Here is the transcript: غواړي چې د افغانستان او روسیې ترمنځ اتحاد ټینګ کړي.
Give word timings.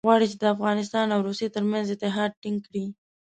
غواړي 0.07 0.25
چې 0.31 0.37
د 0.41 0.43
افغانستان 0.55 1.07
او 1.15 1.19
روسیې 1.27 1.47
ترمنځ 1.55 1.85
اتحاد 1.89 2.31
ټینګ 2.41 2.57
کړي. 2.67 2.85